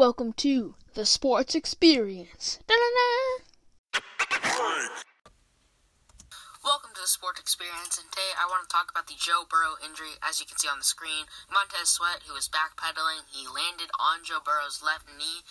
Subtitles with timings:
[0.00, 2.56] Welcome to the Sports Experience.
[6.64, 9.76] Welcome to the Sport Experience, and today I want to talk about the Joe Burrow
[9.76, 10.16] injury.
[10.24, 14.24] As you can see on the screen, Montez Sweat, who was backpedaling, he landed on
[14.24, 15.44] Joe Burrow's left knee,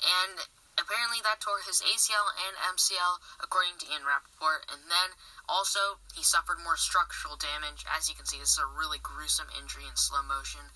[0.00, 0.48] and
[0.80, 4.64] apparently that tore his ACL and MCL, according to Ian Rapoport.
[4.72, 5.12] And then
[5.44, 7.84] also, he suffered more structural damage.
[7.84, 10.72] As you can see, this is a really gruesome injury in slow motion.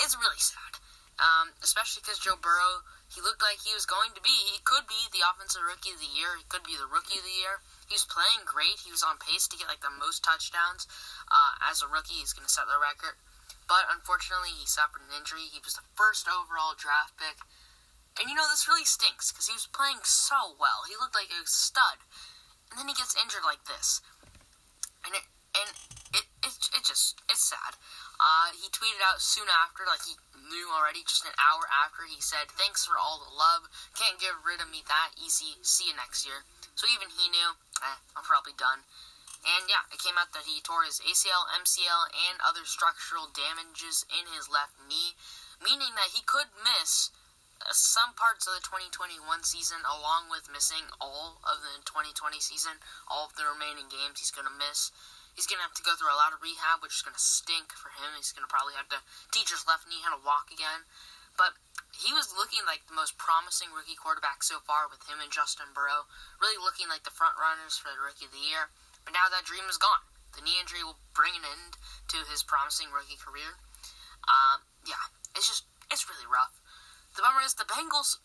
[0.00, 0.80] It's really sad.
[1.14, 4.90] Um, especially because Joe Burrow, he looked like he was going to be, he could
[4.90, 6.34] be the offensive rookie of the year.
[6.34, 7.62] He could be the rookie of the year.
[7.86, 8.82] He was playing great.
[8.82, 10.90] He was on pace to get like the most touchdowns
[11.30, 12.18] uh, as a rookie.
[12.18, 13.14] He's going to set the record.
[13.70, 15.46] But unfortunately, he suffered an injury.
[15.46, 17.38] He was the first overall draft pick.
[18.18, 20.82] And you know, this really stinks because he was playing so well.
[20.90, 22.02] He looked like a stud.
[22.70, 24.02] And then he gets injured like this.
[25.06, 25.24] And it,
[25.54, 25.70] and
[26.14, 27.78] it, it, it just, it's sad.
[28.18, 32.20] Uh, he tweeted out soon after, like he knew already, just an hour after, he
[32.20, 33.68] said, Thanks for all the love.
[33.96, 35.56] Can't get rid of me that easy.
[35.64, 36.44] See you next year.
[36.74, 38.84] So even he knew, eh, I'm probably done.
[39.44, 44.08] And yeah, it came out that he tore his ACL, MCL, and other structural damages
[44.08, 45.12] in his left knee,
[45.60, 47.12] meaning that he could miss
[47.60, 52.80] uh, some parts of the 2021 season, along with missing all of the 2020 season,
[53.04, 54.88] all of the remaining games he's going to miss.
[55.34, 57.90] He's to have to go through a lot of rehab, which is to stink for
[57.90, 58.14] him.
[58.14, 59.02] He's to probably have to
[59.34, 60.86] teach his left knee how to walk again.
[61.34, 61.58] But
[61.90, 65.74] he was looking like the most promising rookie quarterback so far with him and Justin
[65.74, 66.06] Burrow,
[66.38, 68.70] really looking like the front runners for the rookie of the year.
[69.02, 70.06] But now that dream is gone.
[70.38, 71.78] The knee injury will bring an end
[72.14, 73.58] to his promising rookie career.
[74.26, 76.54] Uh, yeah, it's just, it's really rough.
[77.14, 78.18] The bummer is the Bengals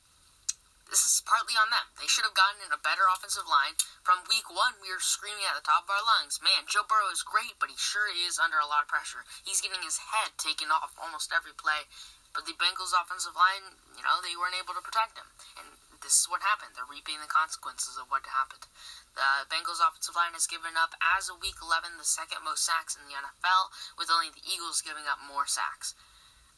[0.89, 1.85] this is partly on them.
[2.01, 3.77] They should have gotten in a better offensive line.
[4.01, 7.13] From week one, we were screaming at the top of our lungs, man, Joe Burrow
[7.13, 9.23] is great, but he sure is under a lot of pressure.
[9.45, 11.85] He's getting his head taken off almost every play.
[12.33, 15.29] But the Bengals' offensive line, you know, they weren't able to protect him.
[15.57, 16.77] And this is what happened.
[16.77, 18.69] They're reaping the consequences of what happened.
[19.17, 22.95] The Bengals' offensive line has given up, as of week 11, the second most sacks
[22.95, 25.97] in the NFL, with only the Eagles giving up more sacks.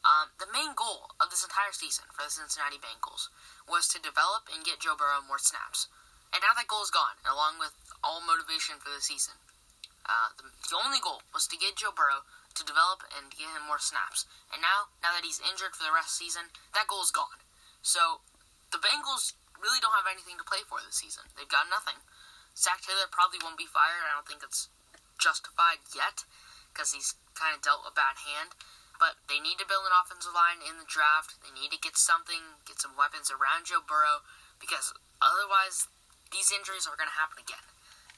[0.02, 3.30] Um, the main goal of this entire season for the Cincinnati Bengals
[3.70, 5.86] was to develop and get Joe Burrow more snaps.
[6.34, 9.38] And now that goal is gone, along with all motivation for the season.
[10.02, 12.26] Uh, the, the, only goal was to get Joe Burrow
[12.58, 14.26] to develop and get him more snaps.
[14.50, 17.14] And now, now that he's injured for the rest of the season, that goal is
[17.14, 17.38] gone.
[17.86, 18.26] So,
[18.74, 21.30] the Bengals really don't have anything to play for this season.
[21.38, 22.02] They've got nothing.
[22.58, 24.02] Zac Taylor probably won't be fired.
[24.02, 24.66] I don't think it's
[25.22, 26.26] justified yet
[26.74, 28.58] because he's kind of dealt a bad hand.
[29.02, 31.34] But they need to build an offensive line in the draft.
[31.42, 34.22] They need to get something, get some weapons around Joe Burrow,
[34.62, 35.90] because otherwise
[36.30, 37.66] these injuries are going to happen again.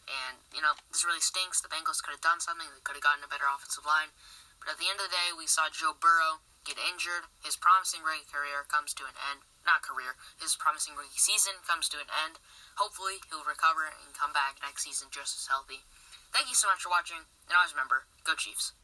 [0.05, 1.65] And, you know, this really stinks.
[1.65, 2.69] The Bengals could have done something.
[2.69, 4.13] They could have gotten a better offensive line.
[4.61, 7.33] But at the end of the day, we saw Joe Burrow get injured.
[7.41, 9.49] His promising rookie career comes to an end.
[9.65, 10.21] Not career.
[10.37, 12.37] His promising rookie season comes to an end.
[12.77, 15.81] Hopefully, he'll recover and come back next season just as healthy.
[16.29, 17.25] Thank you so much for watching.
[17.49, 18.77] And always remember, go Chiefs.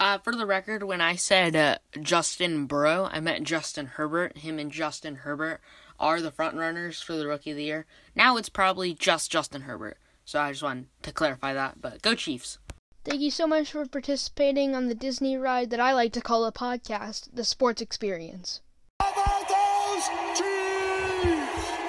[0.00, 4.38] Uh, for the record, when I said uh, Justin Burrow, I meant Justin Herbert.
[4.38, 5.60] Him and Justin Herbert
[5.98, 7.84] are the front runners for the Rookie of the Year.
[8.16, 9.98] Now it's probably just Justin Herbert.
[10.24, 11.82] So I just wanted to clarify that.
[11.82, 12.58] But go Chiefs.
[13.04, 16.46] Thank you so much for participating on the Disney ride that I like to call
[16.46, 18.62] a podcast, The Sports Experience.